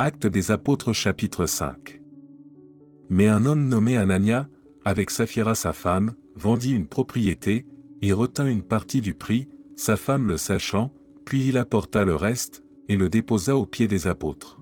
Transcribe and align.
Acte 0.00 0.28
des 0.28 0.52
Apôtres 0.52 0.92
chapitre 0.92 1.46
5. 1.46 2.00
Mais 3.10 3.26
un 3.26 3.44
homme 3.44 3.66
nommé 3.66 3.96
Anania, 3.96 4.48
avec 4.84 5.10
Saphira 5.10 5.56
sa 5.56 5.72
femme, 5.72 6.14
vendit 6.36 6.72
une 6.72 6.86
propriété, 6.86 7.66
et 8.00 8.12
retint 8.12 8.46
une 8.46 8.62
partie 8.62 9.00
du 9.00 9.14
prix, 9.14 9.48
sa 9.74 9.96
femme 9.96 10.28
le 10.28 10.36
sachant, 10.36 10.92
puis 11.24 11.48
il 11.48 11.58
apporta 11.58 12.04
le 12.04 12.14
reste, 12.14 12.62
et 12.88 12.96
le 12.96 13.08
déposa 13.08 13.56
aux 13.56 13.66
pieds 13.66 13.88
des 13.88 14.06
apôtres. 14.06 14.60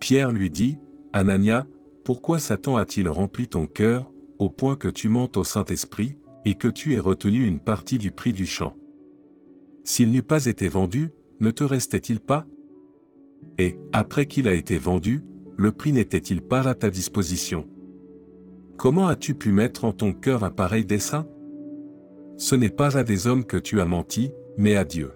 Pierre 0.00 0.32
lui 0.32 0.50
dit, 0.50 0.76
Anania, 1.12 1.64
pourquoi 2.04 2.40
Satan 2.40 2.76
a-t-il 2.76 3.08
rempli 3.08 3.46
ton 3.46 3.68
cœur, 3.68 4.10
au 4.40 4.50
point 4.50 4.74
que 4.74 4.88
tu 4.88 5.08
mentes 5.08 5.36
au 5.36 5.44
Saint-Esprit, 5.44 6.18
et 6.44 6.56
que 6.56 6.66
tu 6.66 6.94
aies 6.94 6.98
retenu 6.98 7.46
une 7.46 7.60
partie 7.60 7.98
du 7.98 8.10
prix 8.10 8.32
du 8.32 8.46
champ? 8.46 8.76
S'il 9.84 10.10
n'eût 10.10 10.24
pas 10.24 10.46
été 10.46 10.66
vendu, 10.66 11.12
ne 11.38 11.52
te 11.52 11.62
restait-il 11.62 12.18
pas 12.18 12.44
Et, 13.58 13.78
après 13.92 14.26
qu'il 14.26 14.48
a 14.48 14.54
été 14.54 14.78
vendu, 14.78 15.22
le 15.56 15.72
prix 15.72 15.92
n'était-il 15.92 16.42
pas 16.42 16.68
à 16.68 16.74
ta 16.74 16.90
disposition? 16.90 17.66
Comment 18.76 19.08
as-tu 19.08 19.34
pu 19.34 19.52
mettre 19.52 19.84
en 19.84 19.92
ton 19.92 20.12
cœur 20.12 20.44
un 20.44 20.50
pareil 20.50 20.84
dessein? 20.84 21.26
Ce 22.36 22.54
n'est 22.54 22.68
pas 22.68 22.98
à 22.98 23.04
des 23.04 23.26
hommes 23.26 23.44
que 23.44 23.56
tu 23.56 23.80
as 23.80 23.86
menti, 23.86 24.32
mais 24.58 24.76
à 24.76 24.84
Dieu. 24.84 25.12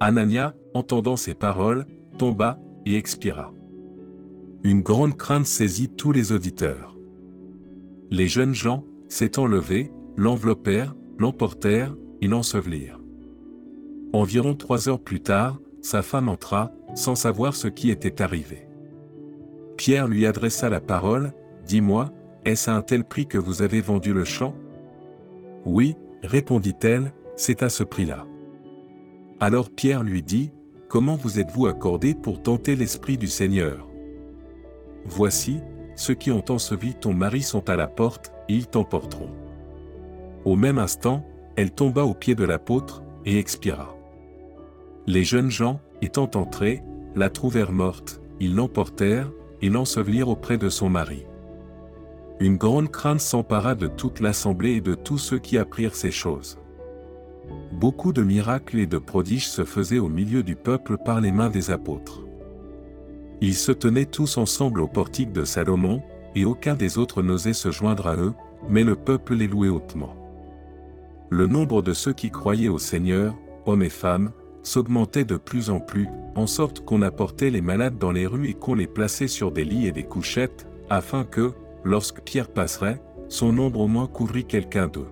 Anania, 0.00 0.54
entendant 0.72 1.16
ces 1.16 1.34
paroles, 1.34 1.84
tomba 2.16 2.58
et 2.86 2.96
expira. 2.96 3.52
Une 4.62 4.80
grande 4.80 5.16
crainte 5.16 5.46
saisit 5.46 5.90
tous 5.90 6.12
les 6.12 6.32
auditeurs. 6.32 6.96
Les 8.10 8.28
jeunes 8.28 8.54
gens, 8.54 8.84
s'étant 9.08 9.46
levés, 9.46 9.92
l'enveloppèrent, 10.16 10.96
l'emportèrent 11.18 11.94
et 12.22 12.26
l'ensevelirent. 12.26 13.00
Environ 14.14 14.54
trois 14.54 14.88
heures 14.88 15.02
plus 15.02 15.20
tard, 15.20 15.60
sa 15.82 16.02
femme 16.02 16.28
entra, 16.28 16.72
sans 16.94 17.14
savoir 17.14 17.54
ce 17.54 17.68
qui 17.68 17.90
était 17.90 18.22
arrivé. 18.22 18.68
Pierre 19.76 20.08
lui 20.08 20.26
adressa 20.26 20.68
la 20.68 20.80
parole, 20.80 21.32
Dis-moi, 21.66 22.10
est-ce 22.46 22.70
à 22.70 22.74
un 22.74 22.80
tel 22.80 23.04
prix 23.04 23.26
que 23.26 23.36
vous 23.36 23.60
avez 23.60 23.82
vendu 23.82 24.14
le 24.14 24.24
champ? 24.24 24.54
Oui, 25.66 25.96
répondit-elle, 26.22 27.12
c'est 27.36 27.62
à 27.62 27.68
ce 27.68 27.84
prix-là. 27.84 28.26
Alors 29.38 29.70
Pierre 29.70 30.02
lui 30.02 30.22
dit, 30.22 30.50
Comment 30.88 31.16
vous 31.16 31.38
êtes-vous 31.38 31.66
accordé 31.66 32.14
pour 32.14 32.42
tenter 32.42 32.74
l'Esprit 32.74 33.18
du 33.18 33.26
Seigneur? 33.26 33.86
Voici, 35.04 35.60
ceux 35.94 36.14
qui 36.14 36.30
ont 36.30 36.44
enseveli 36.48 36.94
ton 36.94 37.12
mari 37.12 37.42
sont 37.42 37.68
à 37.68 37.76
la 37.76 37.86
porte, 37.86 38.32
ils 38.48 38.66
t'emporteront. 38.66 39.30
Au 40.46 40.56
même 40.56 40.78
instant, 40.78 41.26
elle 41.56 41.72
tomba 41.72 42.04
aux 42.04 42.14
pieds 42.14 42.34
de 42.34 42.44
l'apôtre, 42.44 43.02
et 43.26 43.38
expira. 43.38 43.94
Les 45.06 45.24
jeunes 45.24 45.50
gens, 45.50 45.80
étant 46.02 46.30
entrés, 46.34 46.82
la 47.14 47.30
trouvèrent 47.30 47.72
morte, 47.72 48.20
ils 48.40 48.54
l'emportèrent, 48.54 49.30
et 49.60 49.70
l'ensevelirent 49.70 50.28
auprès 50.28 50.58
de 50.58 50.68
son 50.68 50.88
mari. 50.88 51.24
Une 52.40 52.56
grande 52.56 52.90
crainte 52.90 53.20
s'empara 53.20 53.74
de 53.74 53.88
toute 53.88 54.20
l'assemblée 54.20 54.74
et 54.74 54.80
de 54.80 54.94
tous 54.94 55.18
ceux 55.18 55.38
qui 55.38 55.58
apprirent 55.58 55.96
ces 55.96 56.12
choses. 56.12 56.58
Beaucoup 57.72 58.12
de 58.12 58.22
miracles 58.22 58.78
et 58.78 58.86
de 58.86 58.98
prodiges 58.98 59.48
se 59.48 59.64
faisaient 59.64 59.98
au 59.98 60.08
milieu 60.08 60.44
du 60.44 60.54
peuple 60.54 60.98
par 60.98 61.20
les 61.20 61.32
mains 61.32 61.50
des 61.50 61.70
apôtres. 61.70 62.22
Ils 63.40 63.54
se 63.54 63.72
tenaient 63.72 64.06
tous 64.06 64.36
ensemble 64.36 64.80
au 64.80 64.86
portique 64.86 65.32
de 65.32 65.44
Salomon, 65.44 66.02
et 66.34 66.44
aucun 66.44 66.74
des 66.74 66.98
autres 66.98 67.22
n'osait 67.22 67.52
se 67.52 67.70
joindre 67.70 68.06
à 68.06 68.16
eux, 68.16 68.34
mais 68.68 68.84
le 68.84 68.94
peuple 68.94 69.34
les 69.34 69.48
louait 69.48 69.68
hautement. 69.68 70.14
Le 71.30 71.46
nombre 71.46 71.82
de 71.82 71.92
ceux 71.92 72.12
qui 72.12 72.30
croyaient 72.30 72.68
au 72.68 72.78
Seigneur, 72.78 73.34
hommes 73.66 73.82
et 73.82 73.90
femmes, 73.90 74.30
s'augmentait 74.68 75.24
de 75.24 75.36
plus 75.36 75.70
en 75.70 75.80
plus, 75.80 76.08
en 76.34 76.46
sorte 76.46 76.84
qu'on 76.84 77.00
apportait 77.00 77.50
les 77.50 77.62
malades 77.62 77.98
dans 77.98 78.12
les 78.12 78.26
rues 78.26 78.48
et 78.48 78.54
qu'on 78.54 78.74
les 78.74 78.86
plaçait 78.86 79.26
sur 79.26 79.50
des 79.50 79.64
lits 79.64 79.86
et 79.86 79.92
des 79.92 80.04
couchettes, 80.04 80.66
afin 80.90 81.24
que, 81.24 81.52
lorsque 81.84 82.20
Pierre 82.20 82.48
passerait, 82.48 83.00
son 83.28 83.58
ombre 83.58 83.80
au 83.80 83.88
moins 83.88 84.06
couvrit 84.06 84.44
quelqu'un 84.44 84.86
d'eux. 84.86 85.08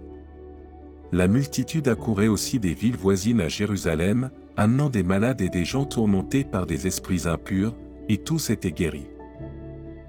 La 1.11 1.27
multitude 1.27 1.89
accourait 1.89 2.29
aussi 2.29 2.59
des 2.59 2.75
villes 2.75 2.97
voisines 2.97 3.41
à 3.41 3.49
Jérusalem, 3.49 4.31
amenant 4.59 4.91
des 4.91 5.03
malades 5.03 5.41
et 5.41 5.49
des 5.49 5.65
gens 5.65 5.87
tourmentés 5.87 6.45
par 6.45 6.67
des 6.67 6.87
esprits 6.87 7.27
impurs, 7.27 7.75
et 8.11 8.19
tous 8.19 8.51
étaient 8.51 8.73
guéris. 8.73 9.09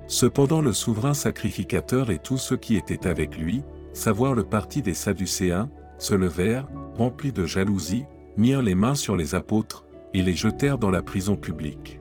Cependant 0.07 0.61
le 0.61 0.73
souverain 0.73 1.13
sacrificateur 1.13 2.11
et 2.11 2.19
tous 2.19 2.37
ceux 2.37 2.57
qui 2.57 2.75
étaient 2.75 3.07
avec 3.07 3.37
lui, 3.37 3.63
savoir 3.93 4.33
le 4.33 4.43
parti 4.43 4.81
des 4.81 4.93
Sadducéens, 4.93 5.69
se 5.99 6.15
levèrent, 6.15 6.67
remplis 6.95 7.31
de 7.31 7.45
jalousie, 7.45 8.03
mirent 8.37 8.61
les 8.61 8.75
mains 8.75 8.95
sur 8.95 9.15
les 9.15 9.35
apôtres, 9.35 9.85
et 10.13 10.21
les 10.21 10.33
jetèrent 10.33 10.77
dans 10.77 10.89
la 10.89 11.01
prison 11.01 11.35
publique. 11.35 11.99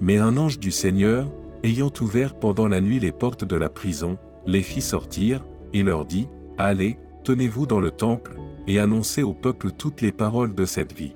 Mais 0.00 0.18
un 0.18 0.36
ange 0.36 0.58
du 0.58 0.70
Seigneur, 0.70 1.30
ayant 1.62 1.92
ouvert 2.00 2.38
pendant 2.38 2.68
la 2.68 2.80
nuit 2.80 3.00
les 3.00 3.12
portes 3.12 3.44
de 3.44 3.56
la 3.56 3.68
prison, 3.68 4.18
les 4.46 4.62
fit 4.62 4.80
sortir, 4.80 5.44
et 5.72 5.82
leur 5.82 6.04
dit, 6.04 6.28
Allez, 6.58 6.98
tenez-vous 7.24 7.66
dans 7.66 7.80
le 7.80 7.90
temple, 7.90 8.36
et 8.66 8.78
annoncez 8.78 9.22
au 9.22 9.34
peuple 9.34 9.70
toutes 9.72 10.00
les 10.00 10.12
paroles 10.12 10.54
de 10.54 10.64
cette 10.64 10.92
vie. 10.92 11.14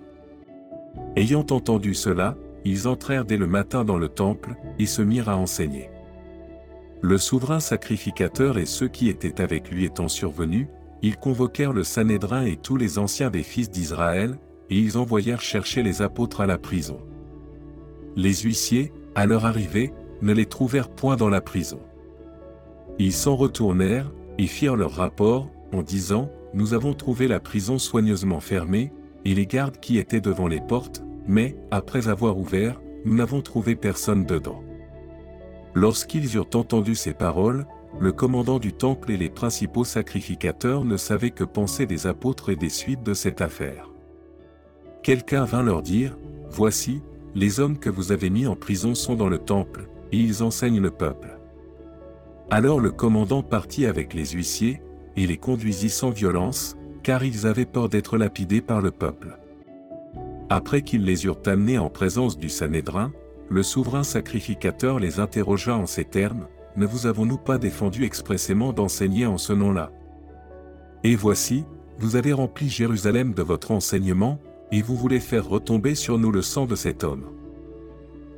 Ayant 1.17 1.47
entendu 1.51 1.95
cela, 1.95 2.37
ils 2.65 2.89
entrèrent 2.89 3.25
dès 3.25 3.37
le 3.37 3.47
matin 3.47 3.85
dans 3.85 3.99
le 3.99 4.09
temple, 4.09 4.55
et 4.79 4.87
se 4.87 5.03
mirent 5.03 5.29
à 5.29 5.37
enseigner. 5.37 5.91
Le 7.03 7.17
souverain 7.17 7.61
sacrificateur 7.61 8.59
et 8.59 8.67
ceux 8.67 8.89
qui 8.89 9.09
étaient 9.09 9.41
avec 9.41 9.71
lui 9.71 9.85
étant 9.85 10.09
survenus, 10.09 10.67
ils 11.03 11.17
convoquèrent 11.17 11.73
le 11.73 11.85
Sanhédrin 11.85 12.45
et 12.45 12.57
tous 12.57 12.77
les 12.77 12.99
anciens 12.99 13.31
des 13.31 13.43
fils 13.43 13.71
d'Israël, 13.71 14.39
et 14.69 14.79
ils 14.79 14.99
envoyèrent 14.99 15.41
chercher 15.41 15.83
les 15.83 16.03
apôtres 16.03 16.41
à 16.41 16.47
la 16.47 16.59
prison. 16.59 16.99
Les 18.17 18.35
huissiers, 18.35 18.93
à 19.15 19.27
leur 19.27 19.47
arrivée, 19.47 19.93
ne 20.23 20.33
les 20.33 20.47
trouvèrent 20.47 20.91
point 20.91 21.17
dans 21.17 21.29
la 21.29 21.41
prison. 21.41 21.81
Ils 22.99 23.13
s'en 23.13 23.37
retournèrent, 23.37 24.13
et 24.39 24.47
firent 24.47 24.77
leur 24.77 24.93
rapport, 24.93 25.51
en 25.73 25.83
disant, 25.83 26.31
Nous 26.55 26.75
avons 26.75 26.95
trouvé 26.95 27.29
la 27.29 27.41
prison 27.41 27.79
soigneusement 27.79 28.41
fermée, 28.41 28.93
et 29.25 29.35
les 29.35 29.47
gardes 29.47 29.79
qui 29.79 29.99
étaient 29.99 30.21
devant 30.21 30.49
les 30.49 30.61
portes, 30.61 31.03
mais, 31.27 31.57
après 31.71 32.09
avoir 32.09 32.39
ouvert, 32.39 32.81
nous 33.05 33.15
n'avons 33.15 33.41
trouvé 33.41 33.77
personne 33.77 34.25
dedans. 34.25 34.63
Lorsqu'ils 35.75 36.35
eurent 36.35 36.51
entendu 36.55 36.95
ces 36.95 37.15
paroles, 37.15 37.67
le 38.01 38.13
commandant 38.13 38.59
du 38.59 38.73
temple 38.73 39.11
et 39.11 39.19
les 39.19 39.29
principaux 39.29 39.85
sacrificateurs 39.85 40.87
ne 40.87 40.97
savaient 40.97 41.31
que 41.31 41.45
penser 41.45 41.85
des 41.85 42.07
apôtres 42.07 42.49
et 42.49 42.57
des 42.57 42.71
suites 42.71 43.03
de 43.03 43.13
cette 43.13 43.43
affaire. 43.43 43.91
Quelqu'un 45.03 45.45
vint 45.45 45.63
leur 45.63 45.83
dire, 45.83 46.17
Voici, 46.49 47.03
les 47.35 47.61
hommes 47.61 47.79
que 47.79 47.91
vous 47.91 48.11
avez 48.11 48.31
mis 48.31 48.47
en 48.47 48.57
prison 48.57 48.95
sont 48.95 49.15
dans 49.15 49.29
le 49.29 49.39
temple, 49.39 49.89
et 50.13 50.17
ils 50.17 50.43
enseignent 50.43 50.81
le 50.81 50.91
peuple. 50.91 51.39
Alors 52.51 52.81
le 52.81 52.91
commandant 52.91 53.43
partit 53.43 53.85
avec 53.85 54.15
les 54.15 54.27
huissiers, 54.29 54.81
et 55.17 55.27
les 55.27 55.37
conduisit 55.37 55.91
sans 55.91 56.11
violence, 56.11 56.77
car 57.03 57.23
ils 57.23 57.47
avaient 57.47 57.67
peur 57.67 57.91
d'être 57.91 58.17
lapidés 58.17 58.63
par 58.63 58.81
le 58.81 58.91
peuple. 58.91 59.39
Après 60.49 60.83
qu'ils 60.83 61.05
les 61.05 61.27
eurent 61.27 61.43
amenés 61.47 61.79
en 61.79 61.91
présence 61.91 62.39
du 62.39 62.49
Sanhédrin, 62.49 63.13
le 63.51 63.63
souverain 63.63 64.05
sacrificateur 64.05 64.99
les 64.99 65.21
interrogea 65.21 65.77
en 65.77 65.87
ces 65.87 66.05
termes, 66.05 66.47
Ne 66.77 66.87
vous 66.87 67.07
avons-nous 67.07 67.39
pas 67.39 67.59
défendu 67.59 68.05
expressément 68.05 68.73
d'enseigner 68.73 69.27
en 69.27 69.39
ce 69.39 69.53
nom-là? 69.53 69.91
Et 71.03 71.17
voici, 71.17 71.65
vous 71.99 72.17
avez 72.17 72.33
rempli 72.33 72.69
Jérusalem 72.69 73.35
de 73.35 73.43
votre 73.43 73.73
enseignement, 73.73 74.39
et 74.73 74.83
vous 74.83 74.97
voulez 74.97 75.21
faire 75.21 75.49
retomber 75.49 75.95
sur 75.95 76.19
nous 76.19 76.31
le 76.31 76.43
sang 76.43 76.67
de 76.67 76.77
cet 76.77 77.03
homme. 77.03 77.25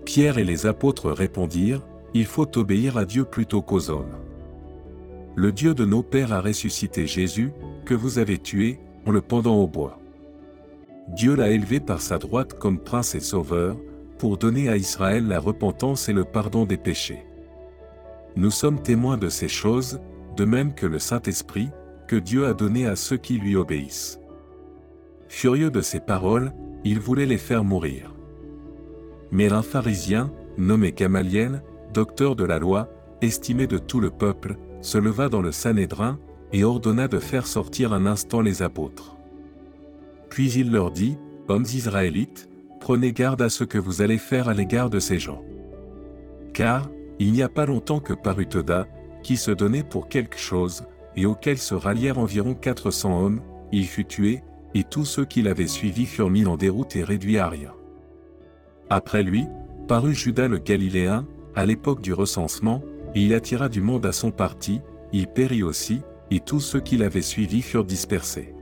Pierre 0.04 0.38
et 0.38 0.44
les 0.44 0.66
apôtres 0.66 1.10
répondirent, 1.10 1.82
Il 2.14 2.26
faut 2.26 2.58
obéir 2.58 2.98
à 2.98 3.04
Dieu 3.04 3.24
plutôt 3.24 3.62
qu'aux 3.62 3.90
hommes. 3.90 4.16
Le 5.34 5.50
Dieu 5.50 5.74
de 5.74 5.84
nos 5.84 6.02
pères 6.02 6.32
a 6.32 6.40
ressuscité 6.40 7.06
Jésus, 7.06 7.52
que 7.86 7.94
vous 7.94 8.18
avez 8.18 8.38
tué, 8.38 8.78
en 9.06 9.10
le 9.10 9.20
pendant 9.20 9.56
au 9.56 9.66
bois. 9.66 9.98
Dieu 11.08 11.34
l'a 11.34 11.50
élevé 11.50 11.80
par 11.80 12.00
sa 12.00 12.18
droite 12.18 12.58
comme 12.58 12.78
prince 12.78 13.14
et 13.14 13.20
sauveur, 13.20 13.76
pour 14.18 14.36
donner 14.36 14.68
à 14.68 14.76
Israël 14.76 15.26
la 15.26 15.40
repentance 15.40 16.08
et 16.08 16.12
le 16.12 16.24
pardon 16.24 16.64
des 16.64 16.76
péchés. 16.76 17.24
Nous 18.36 18.50
sommes 18.50 18.80
témoins 18.80 19.18
de 19.18 19.28
ces 19.28 19.48
choses, 19.48 20.00
de 20.36 20.44
même 20.44 20.74
que 20.74 20.86
le 20.86 20.98
Saint-Esprit, 20.98 21.70
que 22.08 22.16
Dieu 22.16 22.46
a 22.46 22.54
donné 22.54 22.86
à 22.86 22.96
ceux 22.96 23.16
qui 23.16 23.38
lui 23.38 23.56
obéissent. 23.56 24.18
Furieux 25.28 25.70
de 25.70 25.80
ces 25.80 26.00
paroles, 26.00 26.52
il 26.84 26.98
voulait 26.98 27.26
les 27.26 27.38
faire 27.38 27.64
mourir. 27.64 28.14
Mais 29.30 29.52
un 29.52 29.62
pharisien, 29.62 30.30
nommé 30.58 30.92
Gamaliel, 30.92 31.62
docteur 31.92 32.36
de 32.36 32.44
la 32.44 32.58
loi, 32.58 32.88
estimé 33.20 33.66
de 33.66 33.78
tout 33.78 34.00
le 34.00 34.10
peuple, 34.10 34.56
se 34.80 34.98
leva 34.98 35.28
dans 35.28 35.42
le 35.42 35.52
Sanhédrin, 35.52 36.18
et 36.52 36.64
ordonna 36.64 37.08
de 37.08 37.18
faire 37.18 37.46
sortir 37.46 37.92
un 37.92 38.04
instant 38.04 38.42
les 38.42 38.62
apôtres. 38.62 39.16
Puis 40.28 40.52
il 40.52 40.70
leur 40.70 40.90
dit, 40.90 41.16
Hommes 41.48 41.64
israélites, 41.64 42.48
prenez 42.80 43.12
garde 43.12 43.42
à 43.42 43.48
ce 43.48 43.64
que 43.64 43.78
vous 43.78 44.02
allez 44.02 44.18
faire 44.18 44.48
à 44.48 44.54
l'égard 44.54 44.90
de 44.90 44.98
ces 44.98 45.18
gens. 45.18 45.42
Car, 46.52 46.90
il 47.22 47.32
n'y 47.32 47.42
a 47.42 47.48
pas 47.48 47.66
longtemps 47.66 48.00
que 48.00 48.14
parut 48.14 48.48
Toda, 48.48 48.88
qui 49.22 49.36
se 49.36 49.52
donnait 49.52 49.84
pour 49.84 50.08
quelque 50.08 50.38
chose, 50.38 50.84
et 51.14 51.24
auquel 51.24 51.56
se 51.56 51.74
rallièrent 51.74 52.18
environ 52.18 52.54
400 52.54 53.22
hommes, 53.22 53.40
il 53.70 53.86
fut 53.86 54.04
tué, 54.04 54.42
et 54.74 54.82
tous 54.82 55.04
ceux 55.04 55.24
qui 55.24 55.40
l'avaient 55.40 55.68
suivi 55.68 56.04
furent 56.04 56.30
mis 56.30 56.46
en 56.46 56.56
déroute 56.56 56.96
et 56.96 57.04
réduits 57.04 57.38
à 57.38 57.48
rien. 57.48 57.72
Après 58.90 59.22
lui, 59.22 59.46
parut 59.86 60.14
Judas 60.14 60.48
le 60.48 60.58
Galiléen, 60.58 61.24
à 61.54 61.64
l'époque 61.64 62.00
du 62.00 62.12
recensement, 62.12 62.82
et 63.14 63.22
il 63.22 63.34
attira 63.34 63.68
du 63.68 63.82
monde 63.82 64.04
à 64.04 64.12
son 64.12 64.32
parti, 64.32 64.80
il 65.12 65.28
périt 65.28 65.62
aussi, 65.62 66.00
et 66.32 66.40
tous 66.40 66.60
ceux 66.60 66.80
qui 66.80 66.96
l'avaient 66.96 67.22
suivi 67.22 67.62
furent 67.62 67.84
dispersés. 67.84 68.52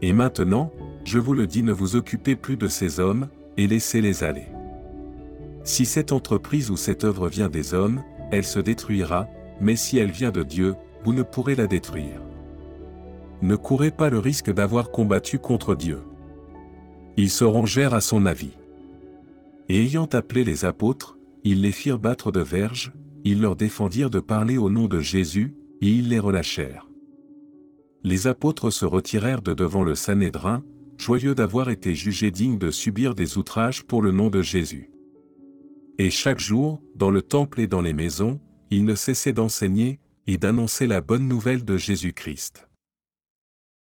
Et 0.00 0.14
maintenant, 0.14 0.72
je 1.04 1.18
vous 1.18 1.34
le 1.34 1.46
dis, 1.46 1.62
ne 1.62 1.72
vous 1.72 1.94
occupez 1.94 2.36
plus 2.36 2.56
de 2.56 2.68
ces 2.68 3.00
hommes, 3.00 3.28
et 3.58 3.66
laissez-les 3.66 4.24
aller. 4.24 4.46
Si 5.64 5.84
cette 5.84 6.12
entreprise 6.12 6.70
ou 6.70 6.76
cette 6.76 7.04
œuvre 7.04 7.28
vient 7.28 7.48
des 7.48 7.74
hommes, 7.74 8.02
elle 8.32 8.44
se 8.44 8.60
détruira, 8.60 9.28
mais 9.60 9.76
si 9.76 9.98
elle 9.98 10.10
vient 10.10 10.30
de 10.30 10.42
Dieu, 10.42 10.74
vous 11.04 11.12
ne 11.12 11.22
pourrez 11.22 11.54
la 11.54 11.66
détruire. 11.66 12.20
Ne 13.42 13.56
courez 13.56 13.90
pas 13.90 14.10
le 14.10 14.18
risque 14.18 14.52
d'avoir 14.52 14.90
combattu 14.90 15.38
contre 15.38 15.74
Dieu. 15.74 16.02
Ils 17.16 17.30
se 17.30 17.44
rongèrent 17.44 17.94
à 17.94 18.00
son 18.00 18.26
avis. 18.26 18.56
Et 19.68 19.82
ayant 19.82 20.08
appelé 20.12 20.44
les 20.44 20.64
apôtres, 20.64 21.18
ils 21.44 21.62
les 21.62 21.72
firent 21.72 21.98
battre 21.98 22.32
de 22.32 22.40
verges, 22.40 22.92
ils 23.24 23.40
leur 23.40 23.56
défendirent 23.56 24.10
de 24.10 24.20
parler 24.20 24.58
au 24.58 24.70
nom 24.70 24.86
de 24.86 25.00
Jésus, 25.00 25.54
et 25.80 25.88
ils 25.88 26.08
les 26.08 26.18
relâchèrent. 26.18 26.86
Les 28.02 28.26
apôtres 28.26 28.70
se 28.70 28.84
retirèrent 28.84 29.42
de 29.42 29.54
devant 29.54 29.84
le 29.84 29.94
Sanhédrin, 29.94 30.62
joyeux 30.96 31.34
d'avoir 31.34 31.70
été 31.70 31.94
jugés 31.94 32.30
dignes 32.30 32.58
de 32.58 32.70
subir 32.70 33.14
des 33.14 33.38
outrages 33.38 33.84
pour 33.84 34.02
le 34.02 34.10
nom 34.10 34.28
de 34.28 34.42
Jésus. 34.42 34.90
Et 36.02 36.08
chaque 36.08 36.38
jour, 36.38 36.80
dans 36.94 37.10
le 37.10 37.20
temple 37.20 37.60
et 37.60 37.66
dans 37.66 37.82
les 37.82 37.92
maisons, 37.92 38.40
ils 38.70 38.86
ne 38.86 38.94
cessaient 38.94 39.34
d'enseigner, 39.34 40.00
et 40.26 40.38
d'annoncer 40.38 40.86
la 40.86 41.02
bonne 41.02 41.28
nouvelle 41.28 41.62
de 41.62 41.76
Jésus-Christ. 41.76 42.69